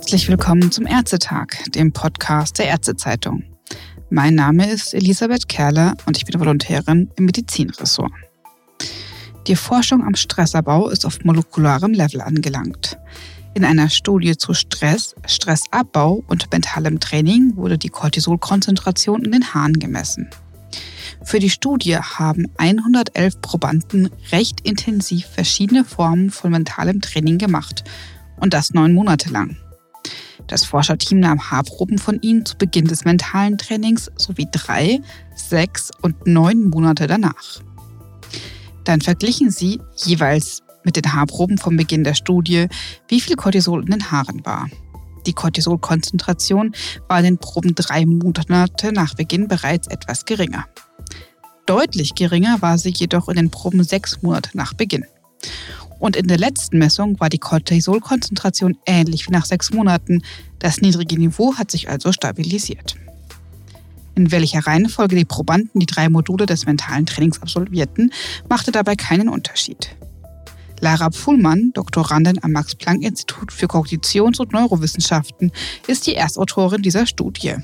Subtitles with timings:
[0.00, 3.44] Herzlich willkommen zum Ärztetag, dem Podcast der Ärztezeitung.
[4.08, 8.10] Mein Name ist Elisabeth Kerler und ich bin Volontärin im Medizinressort.
[9.46, 12.98] Die Forschung am Stressabbau ist auf molekularem Level angelangt.
[13.52, 19.78] In einer Studie zu Stress, Stressabbau und mentalem Training wurde die Cortisolkonzentration in den Haaren
[19.78, 20.30] gemessen.
[21.22, 27.84] Für die Studie haben 111 Probanden recht intensiv verschiedene Formen von mentalem Training gemacht
[28.40, 29.58] und das neun Monate lang.
[30.46, 35.00] Das Forscherteam nahm Haarproben von ihnen zu Beginn des mentalen Trainings sowie drei,
[35.34, 37.60] sechs und neun Monate danach.
[38.84, 42.66] Dann verglichen sie jeweils mit den Haarproben vom Beginn der Studie,
[43.08, 44.68] wie viel Cortisol in den Haaren war.
[45.26, 46.72] Die Cortisolkonzentration
[47.08, 50.66] war in den Proben drei Monate nach Beginn bereits etwas geringer.
[51.66, 55.04] Deutlich geringer war sie jedoch in den Proben sechs Monate nach Beginn.
[56.00, 60.22] Und in der letzten Messung war die Cortisolkonzentration ähnlich wie nach sechs Monaten.
[60.58, 62.96] Das niedrige Niveau hat sich also stabilisiert.
[64.16, 68.12] In welcher Reihenfolge die Probanden die drei Module des mentalen Trainings absolvierten,
[68.48, 69.94] machte dabei keinen Unterschied.
[70.80, 75.52] Lara Puhlmann, Doktorandin am Max-Planck-Institut für Kognitions- und Neurowissenschaften,
[75.86, 77.56] ist die Erstautorin dieser Studie.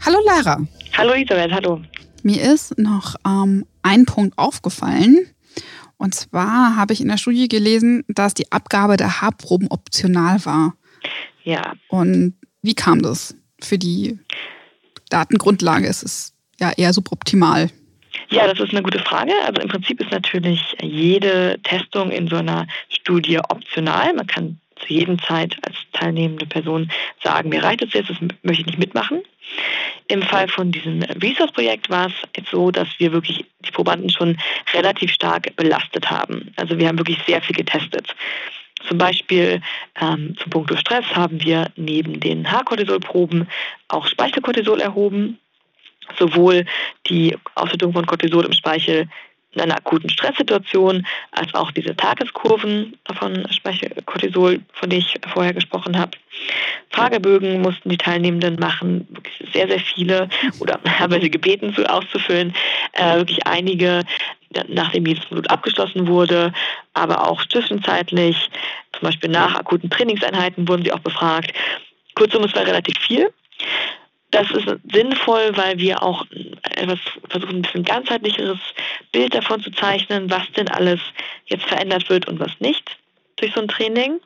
[0.00, 0.60] Hallo Lara.
[0.96, 1.80] Hallo Isabel, hallo.
[2.22, 5.26] Mir ist noch ähm, ein Punkt aufgefallen.
[6.04, 10.74] Und zwar habe ich in der Studie gelesen, dass die Abgabe der Haarproben optional war.
[11.44, 11.72] Ja.
[11.88, 13.34] Und wie kam das?
[13.62, 14.18] Für die
[15.08, 17.70] Datengrundlage ist es ja eher suboptimal.
[18.28, 19.32] Ja, das ist eine gute Frage.
[19.46, 24.12] Also im Prinzip ist natürlich jede Testung in so einer Studie optional.
[24.12, 26.90] Man kann zu jedem Zeit als teilnehmende Person
[27.22, 29.22] sagen, mir reicht es jetzt, das möchte ich nicht mitmachen.
[30.08, 34.38] Im Fall von diesem Resource-Projekt war es jetzt so, dass wir wirklich die Probanden schon
[34.74, 36.52] relativ stark belastet haben.
[36.56, 38.14] Also wir haben wirklich sehr viel getestet.
[38.86, 39.62] Zum Beispiel
[40.00, 43.48] ähm, zum Punkt Stress haben wir neben den Haarkortisolproben
[43.88, 45.38] auch Speichelkortisol erhoben.
[46.18, 46.66] Sowohl
[47.06, 49.08] die Ausschüttung von Cortisol im Speichel
[49.54, 53.46] in einer akuten Stresssituation, als auch diese Tageskurven von
[54.06, 56.12] Cortisol, von denen ich vorher gesprochen habe.
[56.90, 60.28] Fragebögen mussten die Teilnehmenden machen, wirklich sehr, sehr viele,
[60.60, 62.54] oder haben sie gebeten, so auszufüllen,
[62.92, 64.02] äh, wirklich einige,
[64.68, 66.52] nachdem jedes Modul abgeschlossen wurde,
[66.92, 68.50] aber auch zwischenzeitlich,
[68.92, 71.52] zum Beispiel nach akuten Trainingseinheiten wurden sie auch befragt.
[72.14, 73.32] Kurzum, es war relativ viel.
[74.34, 76.26] Das ist sinnvoll, weil wir auch
[76.62, 78.58] etwas versuchen, ein bisschen ganzheitlicheres
[79.12, 80.98] Bild davon zu zeichnen, was denn alles
[81.46, 82.98] jetzt verändert wird und was nicht
[83.36, 84.18] durch so ein Training.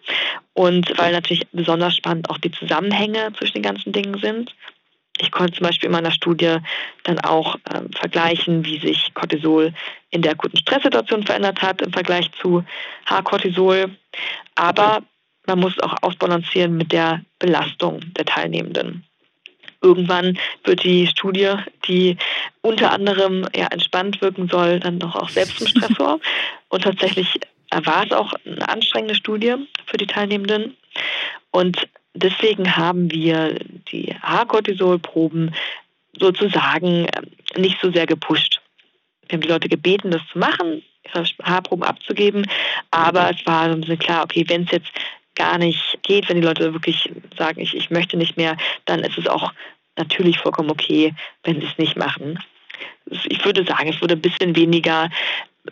[0.54, 4.54] Und weil natürlich besonders spannend auch die Zusammenhänge zwischen den ganzen Dingen sind.
[5.20, 6.56] Ich konnte zum Beispiel in meiner Studie
[7.04, 9.74] dann auch äh, vergleichen, wie sich Cortisol
[10.08, 12.64] in der akuten Stresssituation verändert hat im Vergleich zu
[13.04, 13.94] H-Cortisol.
[14.54, 15.02] Aber
[15.47, 19.04] man muss auch ausbalancieren mit der Belastung der Teilnehmenden
[19.81, 21.55] irgendwann wird die Studie,
[21.87, 22.16] die
[22.62, 26.21] unter anderem ja, entspannt wirken soll, dann doch auch selbst ein Stressor.
[26.69, 27.41] Und tatsächlich
[27.71, 29.55] war es auch eine anstrengende Studie
[29.87, 30.77] für die Teilnehmenden.
[31.50, 33.59] Und deswegen haben wir
[33.91, 35.55] die Haarkortisolproben
[36.19, 38.60] sozusagen ähm, nicht so sehr gepusht.
[39.28, 42.47] Wir haben die Leute gebeten, das zu machen, ihre Haarproben abzugeben,
[42.91, 44.91] aber es war so ein bisschen klar, okay, wenn es jetzt
[45.38, 49.16] gar nicht geht, wenn die Leute wirklich sagen, ich, ich möchte nicht mehr, dann ist
[49.16, 49.53] es auch
[49.97, 52.38] natürlich vollkommen okay, wenn sie es nicht machen.
[53.25, 55.09] Ich würde sagen, es wurde ein bisschen weniger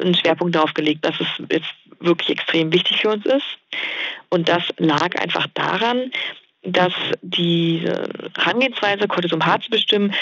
[0.01, 3.59] ein Schwerpunkt darauf gelegt, dass es jetzt wirklich extrem wichtig für uns ist.
[4.29, 6.11] Und das lag einfach daran,
[6.63, 7.85] dass die
[8.37, 10.15] Herangehensweise, Cortisum H zu bestimmen,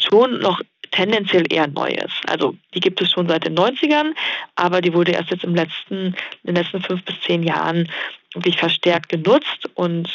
[0.00, 0.60] schon noch
[0.90, 2.20] tendenziell eher neu ist.
[2.26, 4.14] Also die gibt es schon seit den 90ern,
[4.54, 6.14] aber die wurde erst jetzt im letzten,
[6.44, 7.88] in den letzten fünf bis zehn Jahren
[8.34, 10.08] wirklich verstärkt genutzt und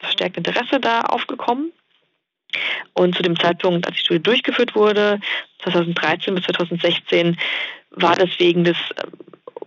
[0.00, 1.72] verstärkt Interesse da aufgekommen.
[2.94, 5.20] Und zu dem Zeitpunkt, als die Studie durchgeführt wurde,
[5.62, 7.36] 2013 bis 2016,
[7.90, 9.06] war deswegen das äh,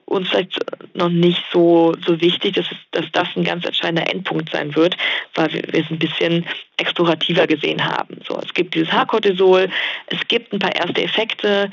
[0.06, 0.60] uns vielleicht
[0.96, 4.96] noch nicht so, so wichtig, dass, dass das ein ganz entscheidender Endpunkt sein wird,
[5.34, 6.46] weil wir, wir es ein bisschen
[6.78, 8.20] explorativer gesehen haben.
[8.28, 9.70] So, es gibt dieses Haarkortisol,
[10.08, 11.72] es gibt ein paar erste Effekte,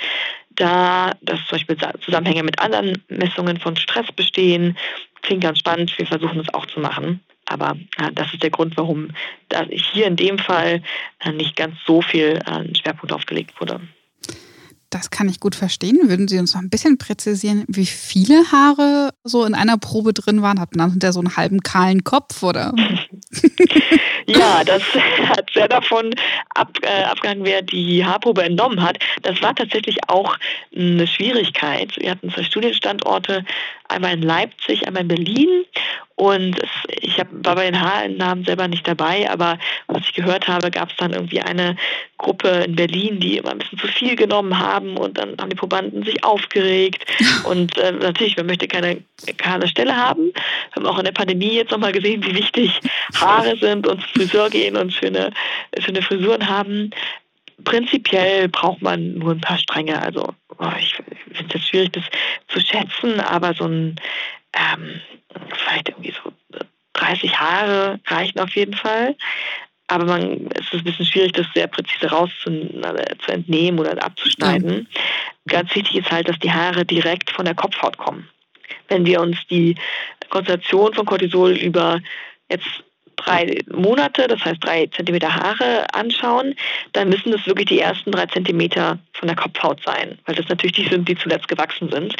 [0.60, 4.76] da dass zum Beispiel Zusammenhänge mit anderen Messungen von Stress bestehen.
[5.22, 7.20] Klingt ganz spannend, wir versuchen es auch zu machen.
[7.46, 9.08] Aber äh, das ist der Grund, warum
[9.48, 10.82] da hier in dem Fall
[11.20, 13.80] äh, nicht ganz so viel äh, Schwerpunkt aufgelegt wurde.
[14.90, 16.08] Das kann ich gut verstehen.
[16.08, 20.42] Würden Sie uns noch ein bisschen präzisieren, wie viele Haare so in einer Probe drin
[20.42, 20.60] waren?
[20.60, 22.74] Hat man hinter so einen halben kahlen Kopf oder?
[24.30, 24.82] ja, das
[25.28, 26.14] hat sehr davon
[26.54, 28.98] ab, äh, abgehangen, wer die Haarprobe entnommen hat.
[29.22, 30.36] Das war tatsächlich auch
[30.74, 31.96] eine Schwierigkeit.
[31.96, 33.44] Wir hatten zwei Studienstandorte,
[33.90, 35.64] einmal in Leipzig, einmal in Berlin.
[36.16, 36.68] Und es,
[37.00, 40.90] ich hab, war bei den Haarentnahmen selber nicht dabei, aber was ich gehört habe, gab
[40.90, 41.76] es dann irgendwie eine
[42.18, 45.56] Gruppe in Berlin, die immer ein bisschen zu viel genommen haben und dann haben die
[45.56, 47.06] Probanden sich aufgeregt.
[47.44, 49.02] Und äh, natürlich, man möchte keine
[49.38, 50.32] kahle Stelle haben.
[50.74, 52.78] Wir haben auch in der Pandemie jetzt nochmal gesehen, wie wichtig
[53.14, 55.32] Haare sind und zum Friseur gehen und schöne,
[55.78, 56.90] schöne Frisuren haben
[57.64, 60.00] prinzipiell braucht man nur ein paar Stränge.
[60.00, 60.94] Also oh, ich
[61.32, 62.04] finde es schwierig, das
[62.48, 63.96] zu schätzen, aber so ein
[64.52, 65.00] ähm,
[65.52, 66.32] vielleicht irgendwie so
[66.94, 69.16] 30 Haare reichen auf jeden Fall.
[69.86, 72.82] Aber man, es ist ein bisschen schwierig, das sehr präzise rauszunehmen
[73.24, 74.86] zu entnehmen oder abzuschneiden.
[74.90, 75.00] Ja.
[75.48, 78.28] Ganz wichtig ist halt, dass die Haare direkt von der Kopfhaut kommen.
[78.88, 79.74] Wenn wir uns die
[80.28, 82.00] Konzentration von Cortisol über
[82.48, 82.84] jetzt
[83.24, 86.54] drei Monate, das heißt drei Zentimeter Haare anschauen,
[86.92, 90.76] dann müssen das wirklich die ersten drei Zentimeter von der Kopfhaut sein, weil das natürlich
[90.76, 92.14] die sind, die zuletzt gewachsen sind.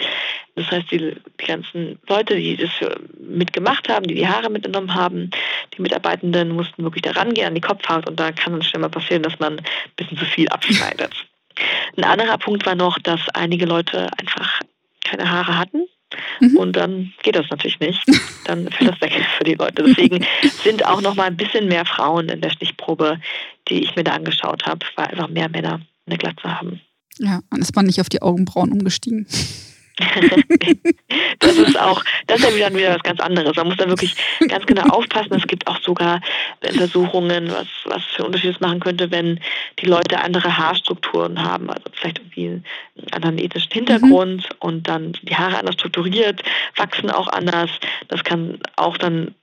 [0.57, 2.71] Das heißt, die, die ganzen Leute, die das
[3.19, 5.31] mitgemacht haben, die die Haare mitgenommen haben,
[5.77, 8.89] die Mitarbeitenden mussten wirklich da rangehen an die Kopfhaut und da kann es schnell mal
[8.89, 9.65] passieren, dass man ein
[9.97, 11.13] bisschen zu viel abschneidet.
[11.97, 14.61] Ein anderer Punkt war noch, dass einige Leute einfach
[15.05, 15.87] keine Haare hatten
[16.41, 16.57] Mhm.
[16.57, 18.03] Und dann geht das natürlich nicht.
[18.45, 19.83] Dann fällt das weg für die Leute.
[19.83, 20.25] Deswegen
[20.63, 23.21] sind auch noch mal ein bisschen mehr Frauen in der Stichprobe,
[23.69, 26.81] die ich mir da angeschaut habe, weil einfach mehr Männer eine Glatze haben.
[27.19, 29.27] Ja, dann ist man nicht auf die Augenbrauen umgestiegen.
[31.39, 33.57] das ist auch, das ist ja wieder, wieder was ganz anderes.
[33.57, 34.17] Man muss da wirklich
[34.49, 35.35] ganz genau aufpassen.
[35.35, 36.21] Es gibt auch sogar
[36.67, 39.41] Untersuchungen, was, was für Unterschiede es machen könnte, wenn
[39.81, 42.63] die Leute andere Haarstrukturen haben, also vielleicht irgendwie
[42.97, 44.57] einen anderen ethischen Hintergrund mhm.
[44.59, 46.43] und dann die Haare anders strukturiert,
[46.77, 47.71] wachsen auch anders.
[48.09, 49.35] Das kann auch dann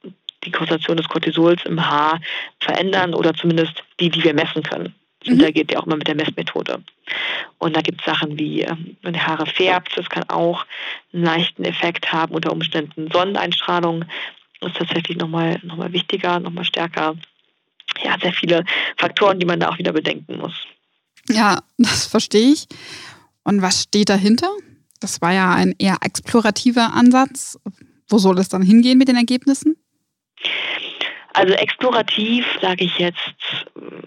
[0.43, 2.19] die Konzentration des Cortisols im Haar
[2.59, 4.95] verändern oder zumindest die, die wir messen können.
[5.25, 5.33] Mhm.
[5.33, 6.83] interagiert ja auch immer mit der Messmethode.
[7.59, 10.65] Und da gibt es Sachen wie, ähm, wenn die Haare färbt, das kann auch
[11.13, 14.05] einen leichten Effekt haben, unter Umständen Sonneneinstrahlung
[14.61, 17.15] ist tatsächlich nochmal noch mal wichtiger, nochmal stärker.
[18.03, 18.65] Ja, sehr viele
[18.97, 20.53] Faktoren, die man da auch wieder bedenken muss.
[21.29, 22.67] Ja, das verstehe ich.
[23.43, 24.49] Und was steht dahinter?
[24.99, 27.59] Das war ja ein eher explorativer Ansatz.
[28.07, 29.77] Wo soll es dann hingehen mit den Ergebnissen?
[31.37, 33.35] Also explorativ sage ich jetzt,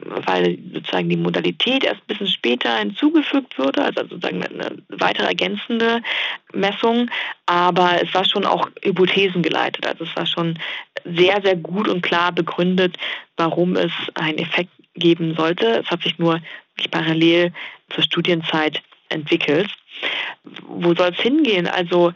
[0.08, 6.02] weil sozusagen die Modalität erst ein bisschen später hinzugefügt wurde, also sozusagen eine weitere ergänzende
[6.52, 7.08] Messung,
[7.46, 9.86] aber es war schon auch Hypothesen geleitet.
[9.86, 10.58] Also es war schon
[11.04, 12.96] sehr, sehr gut und klar begründet,
[13.36, 15.82] warum es einen Effekt geben sollte.
[15.84, 16.40] Es hat sich nur
[16.90, 17.52] parallel
[17.90, 19.70] zur Studienzeit entwickelt.
[20.66, 21.68] Wo soll es hingehen?
[21.68, 22.12] Also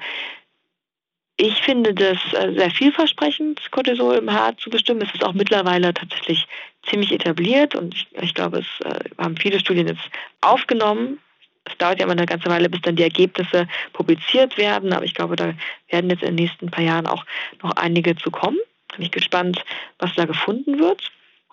[1.36, 5.02] ich finde das äh, sehr vielversprechend, Cortisol im Haar zu bestimmen.
[5.02, 6.46] Es ist auch mittlerweile tatsächlich
[6.88, 10.10] ziemlich etabliert und ich, ich glaube, es äh, haben viele Studien jetzt
[10.40, 11.18] aufgenommen.
[11.64, 15.14] Es dauert ja immer eine ganze Weile, bis dann die Ergebnisse publiziert werden, aber ich
[15.14, 15.54] glaube, da
[15.88, 17.24] werden jetzt in den nächsten paar Jahren auch
[17.62, 18.58] noch einige zu kommen.
[18.94, 19.64] Bin ich gespannt,
[19.98, 21.10] was da gefunden wird.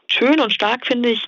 [0.08, 1.28] Schön und stark finde ich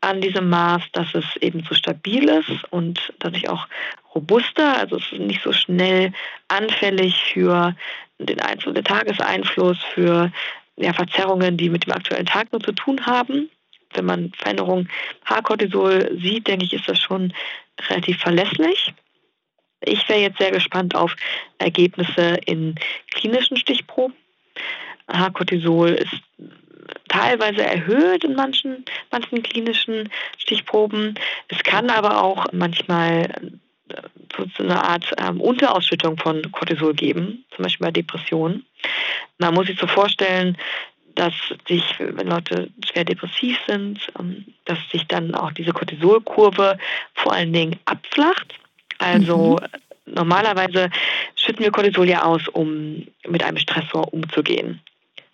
[0.00, 3.66] an diesem Maß, dass es eben so stabil ist und dadurch auch
[4.14, 6.12] robuster, also es ist nicht so schnell
[6.48, 7.74] anfällig für
[8.18, 10.32] den einzelnen Tageseinfluss, für
[10.76, 13.50] ja, Verzerrungen, die mit dem aktuellen Tag nur zu tun haben.
[13.94, 14.90] Wenn man Veränderungen
[15.24, 17.32] Haarkortisol sieht, denke ich, ist das schon
[17.88, 18.92] relativ verlässlich.
[19.80, 21.14] Ich wäre jetzt sehr gespannt auf
[21.58, 22.74] Ergebnisse in
[23.10, 24.14] klinischen Stichproben.
[25.08, 26.22] Haarkortisol ist
[27.16, 30.08] teilweise erhöht in manchen, manchen klinischen
[30.38, 31.18] Stichproben.
[31.48, 33.28] Es kann aber auch manchmal
[34.56, 38.66] so eine Art ähm, Unterausschüttung von Cortisol geben, zum Beispiel bei Depressionen.
[39.38, 40.56] Man muss sich so vorstellen,
[41.14, 41.32] dass
[41.66, 46.78] sich, wenn Leute schwer depressiv sind, ähm, dass sich dann auch diese Cortisolkurve
[47.14, 48.54] vor allen Dingen abflacht.
[48.98, 50.14] Also mhm.
[50.14, 50.90] normalerweise
[51.36, 54.80] schütten wir Cortisol ja aus, um mit einem Stressor umzugehen.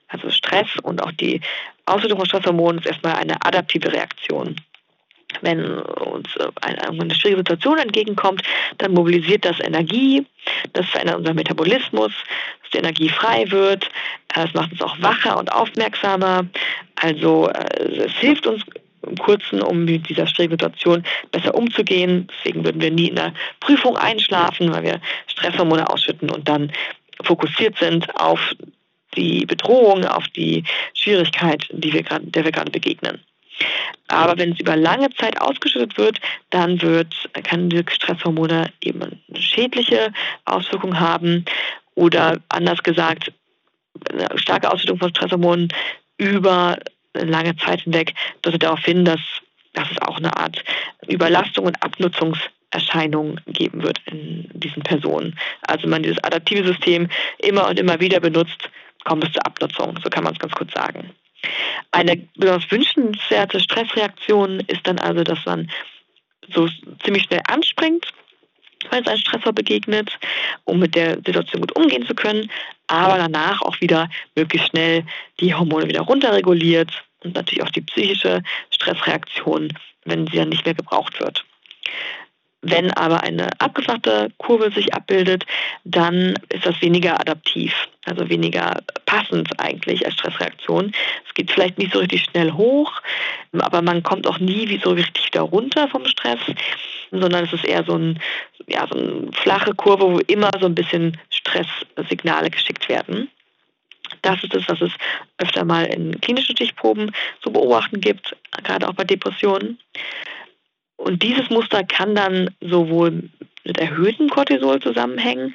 [0.09, 1.41] Also Stress und auch die
[1.87, 4.57] Ausschüttung von Stresshormonen ist erstmal eine adaptive Reaktion.
[5.41, 6.29] Wenn uns
[6.61, 8.43] eine, eine schwierige Situation entgegenkommt,
[8.79, 10.27] dann mobilisiert das Energie,
[10.75, 12.13] das verändert unseren Metabolismus,
[12.63, 13.89] dass die Energie frei wird,
[14.35, 16.47] es macht uns auch wacher und aufmerksamer.
[16.97, 18.63] Also äh, es hilft uns
[19.07, 22.29] im Kurzen, um mit dieser schwierigen Situation besser umzugehen.
[22.39, 26.73] Deswegen würden wir nie in der Prüfung einschlafen, weil wir Stresshormone ausschütten und dann
[27.25, 28.55] fokussiert sind auf
[29.17, 30.65] die Bedrohung, auf die
[30.95, 33.21] Schwierigkeit, die wir grad, der wir gerade begegnen.
[34.09, 37.15] Aber wenn es über lange Zeit ausgeschüttet wird, dann wird,
[37.45, 40.13] kann die Stresshormone eben eine schädliche
[40.45, 41.45] Auswirkung haben
[41.95, 43.33] oder anders gesagt,
[44.11, 45.69] eine starke Ausschüttung von Stresshormonen
[46.19, 46.79] über
[47.15, 49.21] eine lange Zeit hinweg deutet darauf hin, dass,
[49.75, 50.65] dass es auch eine Art
[51.07, 55.39] Überlastung und Abnutzungserscheinung geben wird in diesen Personen.
[55.63, 58.71] Also man dieses adaptive System immer und immer wieder benutzt,
[59.05, 61.11] kommt es zur Abnutzung, so kann man es ganz kurz sagen.
[61.91, 65.71] Eine besonders wünschenswerte Stressreaktion ist dann also, dass man
[66.53, 66.69] so
[67.05, 68.07] ziemlich schnell anspringt,
[68.91, 70.19] wenn es ein Stressor begegnet,
[70.65, 72.51] um mit der Situation gut umgehen zu können,
[72.87, 75.05] aber danach auch wieder möglichst schnell
[75.41, 79.73] die Hormone wieder runterreguliert und natürlich auch die psychische Stressreaktion,
[80.05, 81.45] wenn sie dann nicht mehr gebraucht wird.
[82.63, 85.45] Wenn aber eine abgeflachte Kurve sich abbildet,
[85.85, 90.93] dann ist das weniger adaptiv, also weniger passend eigentlich als Stressreaktion.
[91.27, 92.93] Es geht vielleicht nicht so richtig schnell hoch,
[93.59, 96.39] aber man kommt auch nie wie so richtig wieder runter vom Stress,
[97.11, 98.21] sondern es ist eher so, ein,
[98.69, 103.29] ja, so eine flache Kurve, wo immer so ein bisschen Stresssignale geschickt werden.
[104.23, 104.93] Das ist es, was es
[105.39, 107.11] öfter mal in klinischen Stichproben
[107.43, 109.79] zu beobachten gibt, gerade auch bei Depressionen.
[111.03, 113.29] Und dieses Muster kann dann sowohl
[113.65, 115.55] mit erhöhtem Cortisol zusammenhängen,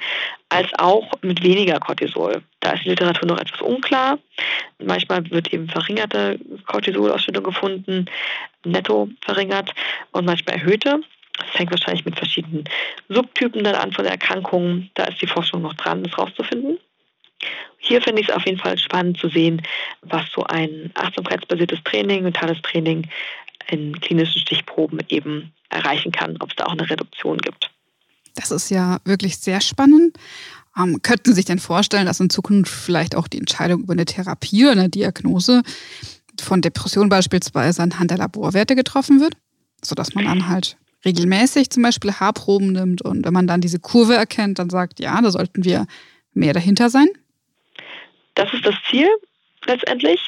[0.50, 2.42] als auch mit weniger Cortisol.
[2.60, 4.18] Da ist die Literatur noch etwas unklar.
[4.78, 8.06] Manchmal wird eben verringerte Cortisolausschüttung gefunden,
[8.64, 9.72] netto verringert
[10.12, 11.00] und manchmal erhöhte.
[11.38, 12.64] Das hängt wahrscheinlich mit verschiedenen
[13.08, 14.90] Subtypen dann an von der Erkrankung.
[14.94, 16.78] Da ist die Forschung noch dran, das rauszufinden.
[17.78, 19.62] Hier finde ich es auf jeden Fall spannend zu sehen,
[20.02, 23.08] was so ein achtsamkeitsbasiertes Training, mentales Training
[23.70, 27.70] in klinischen Stichproben eben erreichen kann, ob es da auch eine Reduktion gibt.
[28.34, 30.16] Das ist ja wirklich sehr spannend.
[30.76, 34.04] Ähm, könnten Sie sich denn vorstellen, dass in Zukunft vielleicht auch die Entscheidung über eine
[34.04, 35.62] Therapie oder eine Diagnose
[36.40, 39.34] von Depression beispielsweise anhand der Laborwerte getroffen wird?
[39.82, 44.14] Sodass man dann halt regelmäßig zum Beispiel Haarproben nimmt und wenn man dann diese Kurve
[44.14, 45.86] erkennt, dann sagt, ja, da sollten wir
[46.32, 47.08] mehr dahinter sein?
[48.34, 49.08] Das ist das Ziel
[49.66, 50.20] letztendlich.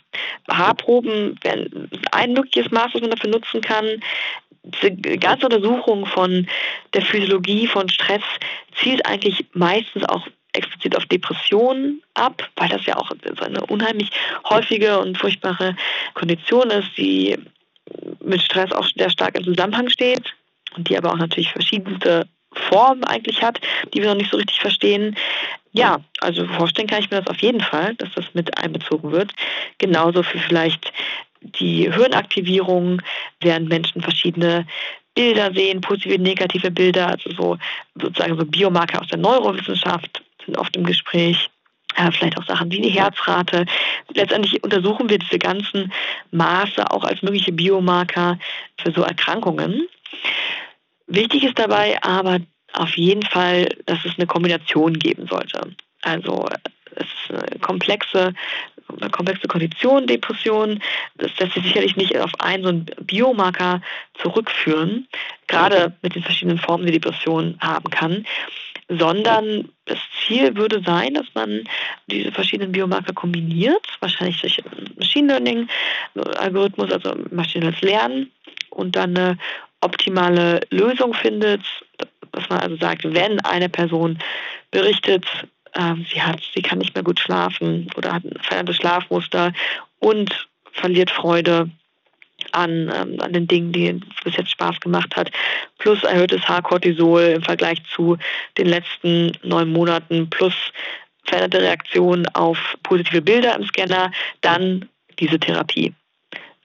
[0.48, 4.00] Haarproben wären ein mögliches Maß, was man dafür nutzen kann.
[4.62, 6.46] Diese ganze Untersuchung von
[6.92, 8.22] der Physiologie von Stress
[8.76, 14.10] zielt eigentlich meistens auch explizit auf Depressionen ab, weil das ja auch so eine unheimlich
[14.48, 15.76] häufige und furchtbare
[16.14, 17.38] Kondition ist, die
[18.20, 20.34] mit Stress auch sehr stark im Zusammenhang steht
[20.76, 23.60] und die aber auch natürlich verschiedenste Form eigentlich hat,
[23.92, 25.16] die wir noch nicht so richtig verstehen.
[25.72, 29.32] Ja, also vorstellen kann ich mir das auf jeden Fall, dass das mit einbezogen wird.
[29.78, 30.92] Genauso für vielleicht
[31.40, 33.00] die Hirnaktivierung,
[33.40, 34.66] während Menschen verschiedene
[35.14, 37.58] Bilder sehen, positive, negative Bilder, also so
[38.00, 41.50] sozusagen so Biomarker aus der Neurowissenschaft sind oft im Gespräch.
[41.98, 43.66] Ja, vielleicht auch Sachen wie die Herzrate.
[44.14, 45.92] Letztendlich untersuchen wir diese ganzen
[46.30, 48.38] Maße auch als mögliche Biomarker
[48.78, 49.88] für so Erkrankungen.
[51.08, 52.38] Wichtig ist dabei aber
[52.72, 55.74] auf jeden Fall, dass es eine Kombination geben sollte.
[56.02, 56.48] Also
[56.96, 58.34] es ist eine komplexe,
[59.00, 60.80] eine komplexe Kondition, Depression.
[61.16, 63.80] Das lässt sich sicherlich nicht auf einen so einen Biomarker
[64.14, 65.08] zurückführen,
[65.46, 68.26] gerade mit den verschiedenen Formen, die Depression haben kann,
[68.88, 71.64] sondern das Ziel würde sein, dass man
[72.08, 74.60] diese verschiedenen Biomarker kombiniert, wahrscheinlich durch
[74.96, 75.68] Machine Learning
[76.38, 78.32] Algorithmus, also maschinelles Lernen
[78.70, 79.38] und dann eine
[79.80, 81.62] optimale Lösung findet,
[82.50, 84.18] man also sagt, wenn eine Person
[84.70, 85.24] berichtet,
[85.72, 89.52] äh, sie hat, sie kann nicht mehr gut schlafen oder hat ein verändertes Schlafmuster
[89.98, 91.70] und verliert Freude
[92.52, 95.30] an, ähm, an den Dingen, die bis jetzt Spaß gemacht hat,
[95.78, 98.16] plus erhöhtes Haarkortisol im Vergleich zu
[98.58, 100.54] den letzten neun Monaten, plus
[101.24, 104.88] veränderte Reaktion auf positive Bilder im Scanner, dann
[105.18, 105.94] diese Therapie.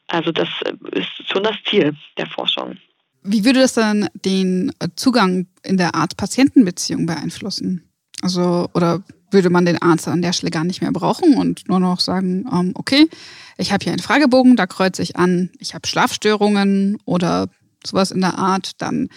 [0.08, 0.50] Also das
[0.92, 2.78] ist schon das Ziel der Forschung.
[3.26, 7.90] Wie würde das dann den Zugang in der Arzt-Patienten-Beziehung beeinflussen?
[8.22, 11.80] Also, oder würde man den Arzt an der Stelle gar nicht mehr brauchen und nur
[11.80, 13.10] noch sagen, ähm, okay,
[13.58, 17.50] ich habe hier einen Fragebogen, da kreuze ich an, ich habe Schlafstörungen oder
[17.86, 19.10] sowas in der Art, dann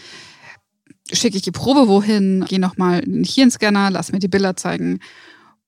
[1.12, 5.00] schicke ich die Probe wohin, gehe nochmal in den Hirnscanner, lass mir die Bilder zeigen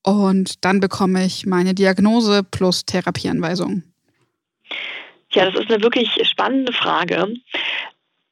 [0.03, 3.83] und dann bekomme ich meine Diagnose plus Therapieanweisung.
[5.33, 7.35] Ja, das ist eine wirklich spannende Frage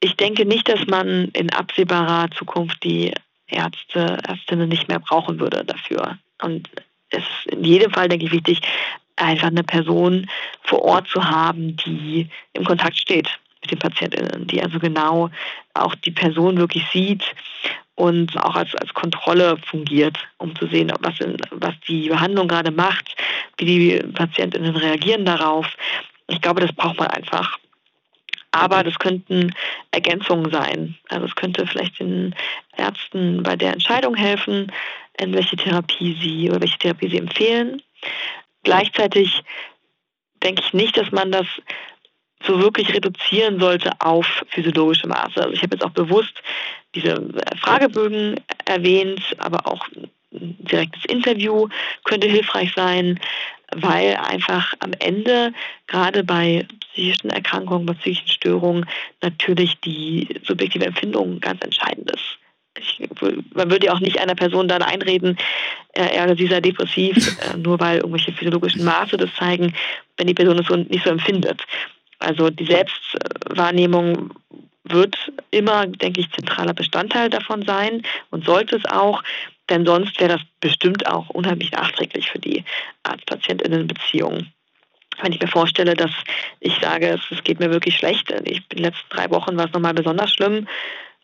[0.00, 3.12] ich denke nicht, dass man in absehbarer Zukunft die
[3.48, 6.18] Ärzte, Ärztinnen nicht mehr brauchen würde dafür.
[6.42, 6.68] Und
[7.10, 8.60] es ist in jedem Fall, denke ich, wichtig,
[9.16, 10.28] einfach eine Person
[10.62, 13.28] vor Ort zu haben, die im Kontakt steht
[13.62, 15.30] mit den Patientinnen, die also genau
[15.74, 17.24] auch die Person wirklich sieht
[17.96, 22.70] und auch als, als Kontrolle fungiert, um zu sehen, was, in, was die Behandlung gerade
[22.70, 23.16] macht,
[23.56, 25.66] wie die Patientinnen reagieren darauf.
[26.28, 27.58] Ich glaube, das braucht man einfach.
[28.58, 29.54] Aber das könnten
[29.92, 30.96] Ergänzungen sein.
[31.08, 32.34] Also es könnte vielleicht den
[32.76, 34.72] Ärzten bei der Entscheidung helfen,
[35.18, 37.82] in welche Therapie sie oder welche Therapie sie empfehlen.
[38.64, 39.42] Gleichzeitig
[40.42, 41.46] denke ich nicht, dass man das
[42.44, 45.36] so wirklich reduzieren sollte auf physiologische Maße.
[45.36, 46.42] Also ich habe jetzt auch bewusst
[46.94, 47.28] diese
[47.60, 51.68] Fragebögen erwähnt, aber auch ein direktes Interview
[52.04, 53.18] könnte hilfreich sein,
[53.74, 55.52] weil einfach am Ende
[55.86, 58.86] gerade bei psychischen Erkrankungen, bei psychischen Störungen
[59.20, 62.38] natürlich die subjektive Empfindung ganz entscheidend ist.
[62.78, 63.08] Ich,
[63.54, 65.36] man würde ja auch nicht einer Person dann einreden,
[65.92, 67.16] er oder sie sei depressiv,
[67.52, 69.74] äh, nur weil irgendwelche physiologischen Maße das zeigen,
[70.16, 71.62] wenn die Person es so nicht so empfindet.
[72.18, 74.32] Also die Selbstwahrnehmung
[74.84, 75.16] wird
[75.50, 79.22] immer, denke ich, zentraler Bestandteil davon sein und sollte es auch,
[79.70, 82.64] denn sonst wäre das bestimmt auch unheimlich nachträglich für die
[83.02, 84.46] Arzt-Patientinnen-Beziehung.
[85.20, 86.12] Wenn ich mir vorstelle, dass
[86.60, 89.72] ich sage, es, geht mir wirklich schlecht, ich, in den letzten drei Wochen war es
[89.72, 90.68] nochmal besonders schlimm,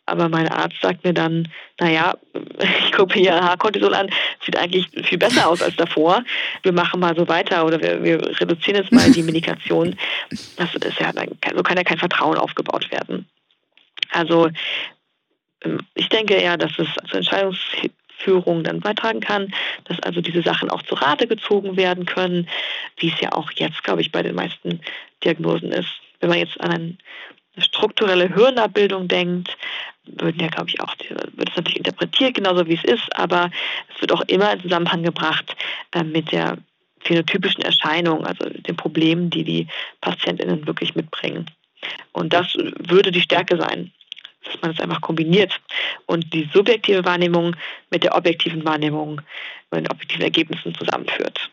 [0.06, 1.48] aber mein Arzt sagt mir dann,
[1.80, 2.14] naja,
[2.58, 4.10] ich gucke mir Haarkortisol an,
[4.44, 6.24] sieht eigentlich viel besser aus als davor.
[6.62, 9.96] Wir machen mal so weiter oder wir, wir reduzieren jetzt mal die Medikation.
[10.56, 11.12] Das ist ja,
[11.54, 13.26] so kann ja kein Vertrauen aufgebaut werden.
[14.10, 14.50] Also
[15.62, 17.20] ähm, ich denke eher, dass es zur
[18.14, 19.52] Entscheidungsführung dann beitragen kann,
[19.84, 22.48] dass also diese Sachen auch zu Rate gezogen werden können,
[22.96, 24.80] wie es ja auch jetzt, glaube ich, bei den meisten
[25.22, 25.88] Diagnosen ist.
[26.20, 26.96] Wenn man jetzt an eine
[27.58, 29.56] strukturelle Hirnabbildung denkt,
[30.04, 33.50] würden ja, glaube ich, auch, wird es natürlich interpretiert, genauso wie es ist, aber
[33.94, 35.56] es wird auch immer in Zusammenhang gebracht
[35.92, 36.58] äh, mit der
[37.00, 39.66] phänotypischen Erscheinung, also den Problemen, die die
[40.00, 41.50] PatientInnen wirklich mitbringen.
[42.12, 43.92] Und das würde die Stärke sein,
[44.44, 45.60] dass man es einfach kombiniert
[46.06, 47.56] und die subjektive Wahrnehmung
[47.90, 49.20] mit der objektiven Wahrnehmung
[49.70, 51.50] und den objektiven Ergebnissen zusammenführt.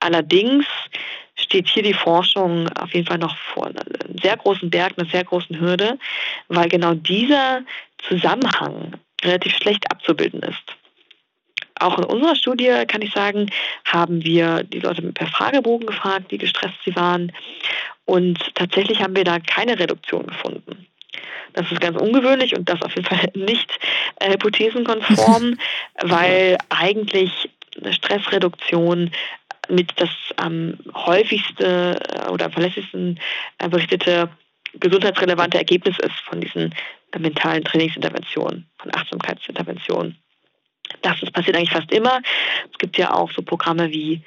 [0.00, 0.66] Allerdings
[1.34, 5.24] steht hier die Forschung auf jeden Fall noch vor einem sehr großen Berg, einer sehr
[5.24, 5.98] großen Hürde,
[6.48, 7.62] weil genau dieser
[7.98, 8.92] Zusammenhang
[9.22, 10.76] relativ schlecht abzubilden ist.
[11.80, 13.50] Auch in unserer Studie, kann ich sagen,
[13.84, 17.32] haben wir die Leute per Fragebogen gefragt, wie gestresst sie waren.
[18.04, 20.86] Und tatsächlich haben wir da keine Reduktion gefunden.
[21.52, 23.70] Das ist ganz ungewöhnlich und das auf jeden Fall nicht
[24.20, 25.58] äh, hypothesenkonform,
[26.02, 27.50] weil eigentlich
[27.80, 29.10] eine Stressreduktion
[29.68, 33.18] mit das am häufigste äh, oder verlässlichsten
[33.58, 34.28] äh, berichtete
[34.74, 36.74] gesundheitsrelevante Ergebnis ist von diesen
[37.12, 40.18] äh, mentalen Trainingsinterventionen, von Achtsamkeitsinterventionen.
[41.02, 42.20] Das, das passiert eigentlich fast immer.
[42.70, 44.22] Es gibt ja auch so Programme wie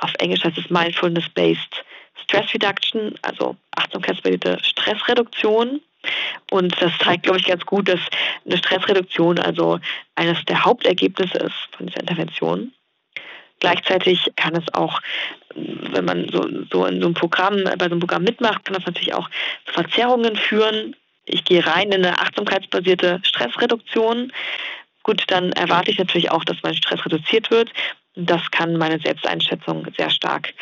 [0.00, 1.84] auf Englisch heißt es Mindfulness-Based
[2.22, 5.80] Stress Reduction, also achtsamkeitsbasierte Stressreduktion.
[6.50, 8.00] Und das zeigt, glaube ich, ganz gut, dass
[8.44, 9.80] eine Stressreduktion also
[10.14, 12.72] eines der Hauptergebnisse ist von dieser Intervention.
[13.60, 15.00] Gleichzeitig kann es auch,
[15.54, 18.86] wenn man so, so in so einem Programm, bei so einem Programm mitmacht, kann das
[18.86, 19.30] natürlich auch
[19.66, 20.96] zu Verzerrungen führen.
[21.24, 24.32] Ich gehe rein in eine achtsamkeitsbasierte Stressreduktion.
[25.02, 27.70] Gut, dann erwarte ich natürlich auch, dass mein Stress reduziert wird.
[28.16, 30.52] Das kann meine Selbsteinschätzung sehr stark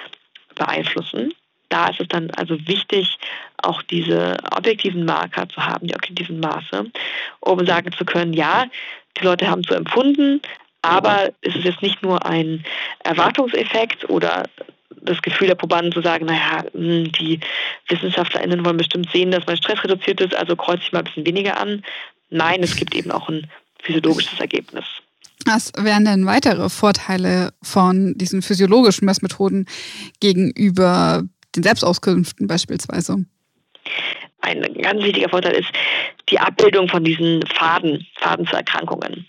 [0.55, 1.35] beeinflussen
[1.73, 3.19] da ist es dann also wichtig,
[3.59, 6.91] auch diese objektiven Marker zu haben, die objektiven Maße,
[7.41, 8.67] um sagen zu können, ja,
[9.19, 10.41] die Leute haben so empfunden,
[10.83, 12.65] aber es ist jetzt nicht nur ein
[13.05, 14.45] Erwartungseffekt oder
[15.01, 17.41] das Gefühl der Probanden zu sagen, naja, hm, die
[17.89, 21.27] WissenschaftlerInnen wollen bestimmt sehen, dass mein Stress reduziert ist, also kreuze ich mal ein bisschen
[21.27, 21.83] weniger an.
[22.31, 23.49] Nein, es gibt eben auch ein
[23.83, 24.85] physiologisches Ergebnis.
[25.45, 29.67] Was wären denn weitere Vorteile von diesen physiologischen Messmethoden
[30.21, 33.25] gegenüber den Selbstauskünften beispielsweise?
[34.41, 35.71] Ein ganz wichtiger Vorteil ist
[36.29, 39.27] die Abbildung von diesen Faden, Faden zu Erkrankungen.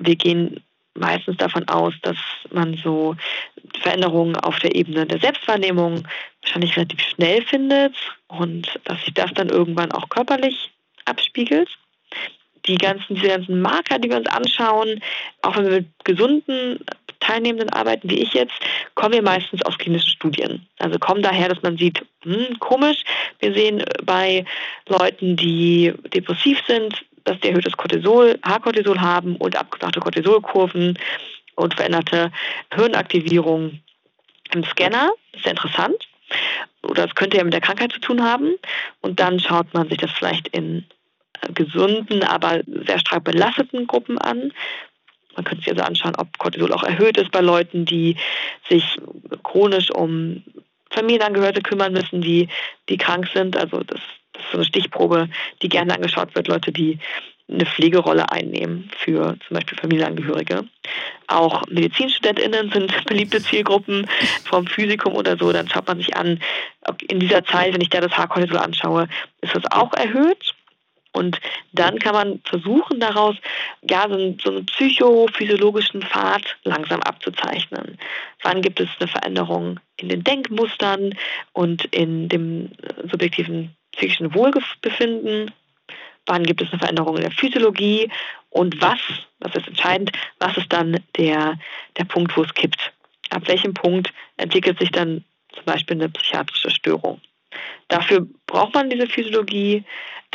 [0.00, 0.60] Wir gehen
[0.94, 2.16] meistens davon aus, dass
[2.50, 3.16] man so
[3.80, 6.06] Veränderungen auf der Ebene der Selbstwahrnehmung
[6.42, 7.94] wahrscheinlich relativ schnell findet
[8.28, 10.70] und dass sich das dann irgendwann auch körperlich
[11.04, 11.68] abspiegelt.
[12.66, 15.00] Die ganzen, diese ganzen Marker, die wir uns anschauen,
[15.42, 16.80] auch wenn wir mit gesunden
[17.20, 18.54] Teilnehmenden arbeiten, wie ich jetzt,
[18.94, 20.66] kommen wir meistens aus klinischen Studien.
[20.78, 23.02] Also kommen daher, dass man sieht, hm, komisch,
[23.40, 24.44] wir sehen bei
[24.88, 30.98] Leuten, die depressiv sind, dass die erhöhtes Cortisol, Haarkortisol haben und abgeflachte Cortisolkurven
[31.56, 32.32] und veränderte
[32.74, 33.80] Hirnaktivierung
[34.52, 35.10] im Scanner.
[35.32, 36.08] Das ist sehr interessant.
[36.82, 38.54] Oder das könnte ja mit der Krankheit zu tun haben.
[39.00, 40.84] Und dann schaut man sich das vielleicht in
[41.54, 44.52] gesunden, aber sehr stark belasteten Gruppen an,
[45.38, 48.16] man könnte sich also anschauen, ob Cortisol auch erhöht ist bei Leuten, die
[48.68, 48.98] sich
[49.44, 50.42] chronisch um
[50.90, 52.48] Familienangehörige kümmern müssen, die,
[52.88, 53.56] die krank sind.
[53.56, 54.00] Also das,
[54.32, 55.28] das ist so eine Stichprobe,
[55.62, 56.98] die gerne angeschaut wird, Leute, die
[57.50, 60.64] eine Pflegerolle einnehmen für zum Beispiel Familienangehörige.
[61.28, 64.08] Auch MedizinstudentInnen sind beliebte Zielgruppen
[64.44, 65.52] vom Physikum oder so.
[65.52, 66.40] Dann schaut man sich an,
[67.08, 69.08] in dieser Zeit, wenn ich da das Haarkortisol anschaue,
[69.40, 70.54] ist das auch erhöht.
[71.12, 71.40] Und
[71.72, 73.36] dann kann man versuchen, daraus
[73.82, 77.98] ja, so, einen, so einen psychophysiologischen Pfad langsam abzuzeichnen.
[78.42, 81.14] Wann gibt es eine Veränderung in den Denkmustern
[81.52, 82.70] und in dem
[83.10, 85.50] subjektiven psychischen Wohlbefinden?
[86.26, 88.10] Wann gibt es eine Veränderung in der Physiologie
[88.50, 88.98] Und was,
[89.40, 91.58] das ist entscheidend, was ist dann der,
[91.96, 92.92] der Punkt, wo es kippt?
[93.30, 97.20] Ab welchem Punkt entwickelt sich dann zum Beispiel eine psychiatrische Störung?
[97.88, 99.84] Dafür braucht man diese Physiologie,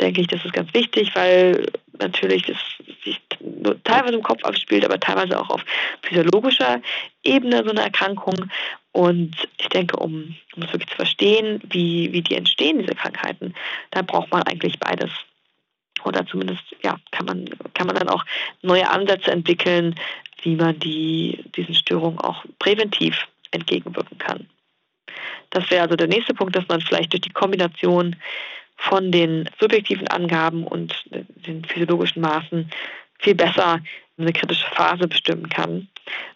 [0.00, 1.66] denke ich, das ist ganz wichtig, weil
[1.98, 2.56] natürlich das
[3.04, 5.64] sich nur teilweise im Kopf abspielt, aber teilweise auch auf
[6.02, 6.80] physiologischer
[7.22, 8.50] Ebene so eine Erkrankung.
[8.92, 13.54] Und ich denke, um, um es wirklich zu verstehen, wie, wie die entstehen, diese Krankheiten,
[13.90, 15.10] da braucht man eigentlich beides.
[16.04, 18.24] Oder zumindest ja, kann, man, kann man dann auch
[18.62, 19.94] neue Ansätze entwickeln,
[20.42, 24.48] wie man die, diesen Störungen auch präventiv entgegenwirken kann.
[25.50, 28.16] Das wäre also der nächste Punkt, dass man vielleicht durch die Kombination
[28.76, 30.94] von den subjektiven Angaben und
[31.46, 32.70] den physiologischen Maßen
[33.20, 33.80] viel besser
[34.18, 35.88] eine kritische Phase bestimmen kann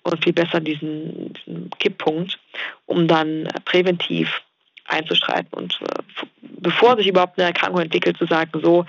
[0.03, 2.38] und viel besser diesen, diesen Kipppunkt,
[2.87, 4.41] um dann präventiv
[4.87, 8.87] einzuschreiten und äh, bevor sich überhaupt eine Erkrankung entwickelt, zu sagen, so,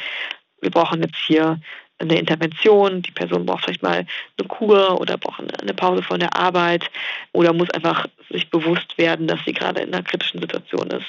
[0.62, 1.60] wir brauchen jetzt hier
[2.00, 4.06] eine Intervention, die Person braucht vielleicht mal
[4.38, 6.90] eine Kur oder braucht eine Pause von der Arbeit
[7.34, 11.08] oder muss einfach sich bewusst werden, dass sie gerade in einer kritischen Situation ist.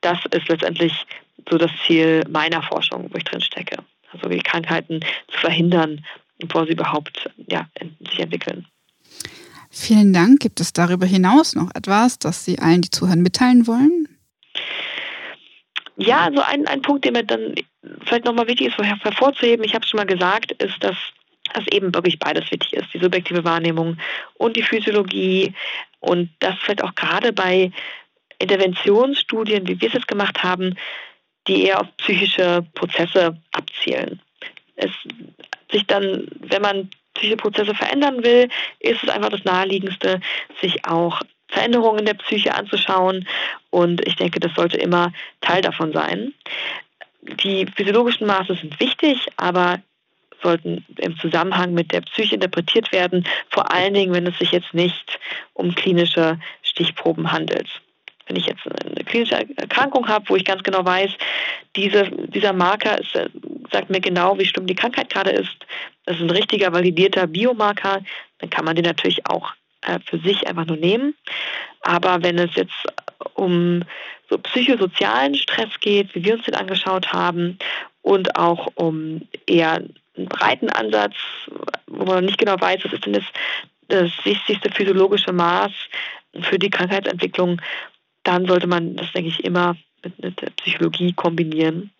[0.00, 1.06] Das ist letztendlich
[1.50, 3.76] so das Ziel meiner Forschung, wo ich drin stecke.
[4.12, 6.04] Also die Krankheiten zu verhindern,
[6.38, 7.66] bevor sie überhaupt ja,
[8.08, 8.66] sich entwickeln.
[9.70, 10.40] Vielen Dank.
[10.40, 14.08] Gibt es darüber hinaus noch etwas, das Sie allen, die zuhören, mitteilen wollen?
[15.96, 17.54] Ja, also ein, ein Punkt, der mir dann
[18.04, 20.96] vielleicht nochmal wichtig ist, hervorzuheben, ich habe es schon mal gesagt, ist, dass
[21.52, 23.98] dass eben wirklich beides wichtig ist, die subjektive Wahrnehmung
[24.34, 25.54] und die Physiologie
[26.00, 27.70] und das vielleicht auch gerade bei
[28.38, 30.76] Interventionsstudien, wie wir es jetzt gemacht haben,
[31.46, 34.20] die eher auf psychische Prozesse abzielen.
[34.74, 34.90] Es
[35.70, 38.48] sich dann, wenn man psychische Prozesse verändern will,
[38.80, 40.20] ist es einfach das Naheliegendste,
[40.60, 43.26] sich auch Veränderungen in der Psyche anzuschauen.
[43.70, 46.32] Und ich denke, das sollte immer Teil davon sein.
[47.22, 49.80] Die physiologischen Maße sind wichtig, aber
[50.42, 54.74] sollten im Zusammenhang mit der Psyche interpretiert werden, vor allen Dingen, wenn es sich jetzt
[54.74, 55.18] nicht
[55.54, 57.68] um klinische Stichproben handelt.
[58.26, 61.10] Wenn ich jetzt eine klinische Erkrankung habe, wo ich ganz genau weiß,
[61.76, 63.28] diese, dieser Marker ist, äh,
[63.70, 65.56] sagt mir genau, wie schlimm die Krankheit gerade ist,
[66.04, 68.02] das ist ein richtiger, validierter Biomarker,
[68.38, 69.52] dann kann man den natürlich auch
[69.86, 71.14] äh, für sich einfach nur nehmen.
[71.80, 72.74] Aber wenn es jetzt
[73.34, 73.82] um
[74.28, 77.58] so psychosozialen Stress geht, wie wir uns den angeschaut haben,
[78.06, 79.82] und auch um eher
[80.16, 81.14] einen breiten Ansatz,
[81.88, 83.24] wo man nicht genau weiß, was ist denn das,
[83.88, 85.72] das wichtigste physiologische Maß
[86.42, 87.60] für die Krankheitsentwicklung,
[88.22, 91.90] dann sollte man das, denke ich, immer mit, mit der Psychologie kombinieren,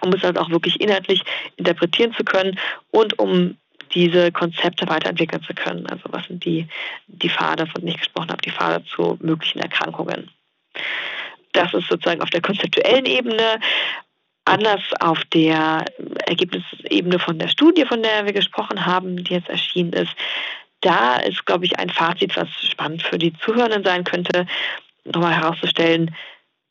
[0.00, 1.22] um es halt auch wirklich inhaltlich
[1.56, 2.58] interpretieren zu können
[2.90, 3.56] und um
[3.94, 5.86] diese Konzepte weiterentwickeln zu können.
[5.86, 6.66] Also was sind die,
[7.06, 10.30] die Pfade, von denen ich gesprochen habe, die Pfade zu möglichen Erkrankungen.
[11.52, 13.60] Das ist sozusagen auf der konzeptuellen Ebene.
[14.44, 15.84] Anders auf der
[16.26, 20.14] Ergebnisebene von der Studie, von der wir gesprochen haben, die jetzt erschienen ist,
[20.80, 24.46] da ist, glaube ich, ein Fazit, was spannend für die Zuhörenden sein könnte,
[25.04, 26.14] nochmal herauszustellen,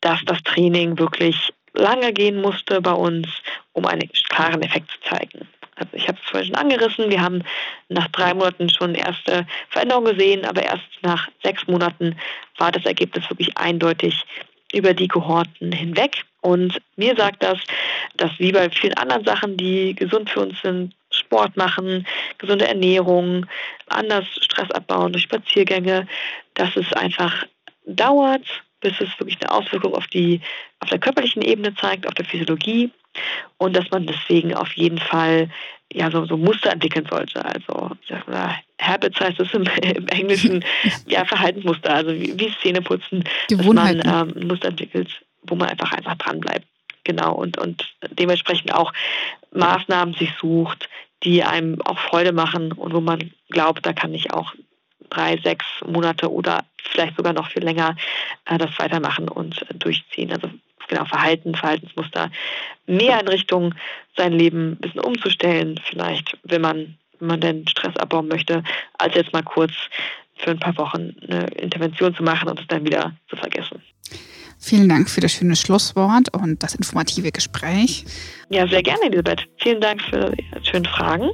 [0.00, 3.28] dass das Training wirklich lange gehen musste bei uns,
[3.72, 5.46] um einen klaren Effekt zu zeigen.
[5.78, 7.42] Also ich habe es vorhin schon angerissen, wir haben
[7.88, 12.16] nach drei Monaten schon erste Veränderungen gesehen, aber erst nach sechs Monaten
[12.56, 14.24] war das Ergebnis wirklich eindeutig
[14.72, 16.24] über die Kohorten hinweg.
[16.40, 17.58] Und mir sagt das,
[18.16, 22.06] dass wie bei vielen anderen Sachen, die gesund für uns sind, Sport machen,
[22.38, 23.46] gesunde Ernährung,
[23.88, 26.06] anders Stress abbauen durch Spaziergänge,
[26.54, 27.46] dass es einfach
[27.86, 28.46] dauert,
[28.80, 30.40] bis es wirklich eine Auswirkung auf die
[30.80, 32.90] auf der körperlichen Ebene zeigt, auf der Physiologie
[33.58, 35.50] und dass man deswegen auf jeden Fall
[35.92, 37.44] ja so, so Muster entwickeln sollte.
[37.44, 37.90] Also
[38.80, 40.64] Habits heißt es im, im Englischen,
[41.06, 45.92] ja Verhaltensmuster, also wie, wie Zähneputzen, dass man ähm, ein Muster entwickelt, wo man einfach
[45.92, 46.66] einfach dran bleibt.
[47.04, 48.92] Genau und und dementsprechend auch
[49.52, 50.88] Maßnahmen sich sucht,
[51.22, 54.52] die einem auch Freude machen und wo man glaubt, da kann ich auch
[55.10, 57.96] drei, sechs Monate oder vielleicht sogar noch viel länger
[58.44, 60.32] äh, das weitermachen und äh, durchziehen.
[60.32, 60.50] Also
[60.88, 62.30] genau Verhalten, Verhaltensmuster
[62.86, 63.74] mehr in Richtung
[64.16, 68.62] sein Leben ein bisschen umzustellen, vielleicht, wenn man, wenn man den Stress abbauen möchte,
[68.98, 69.72] als jetzt mal kurz
[70.36, 73.82] für ein paar Wochen eine Intervention zu machen und es dann wieder zu vergessen.
[74.60, 78.04] Vielen Dank für das schöne Schlusswort und das informative Gespräch.
[78.50, 79.46] Ja, sehr gerne, Elisabeth.
[79.58, 81.30] Vielen Dank für die schönen Fragen.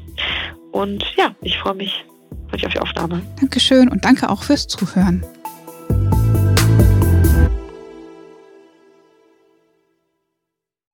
[0.72, 2.04] Und ja, ich freue mich
[2.52, 3.22] auf die Aufnahme.
[3.40, 5.24] Dankeschön und danke auch fürs Zuhören.